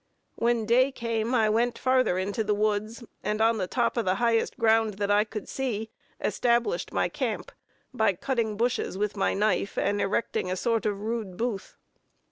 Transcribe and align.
When 0.35 0.65
day 0.65 0.91
came, 0.91 1.35
I 1.35 1.47
went 1.47 1.77
farther 1.77 2.17
into 2.17 2.43
the 2.43 2.55
woods, 2.55 3.03
and 3.21 3.39
on 3.39 3.59
the 3.59 3.67
top 3.67 3.97
of 3.97 4.03
the 4.05 4.15
highest 4.15 4.57
ground 4.57 4.95
that 4.95 5.11
I 5.11 5.23
could 5.23 5.47
see, 5.47 5.91
established 6.19 6.91
my 6.91 7.07
camp, 7.07 7.51
by 7.93 8.13
cutting 8.13 8.57
bushes 8.57 8.97
with 8.97 9.15
my 9.15 9.35
knife, 9.35 9.77
and 9.77 10.01
erecting 10.01 10.49
a 10.49 10.55
sort 10.55 10.87
of 10.87 10.99
rude 11.01 11.37
booth. 11.37 11.75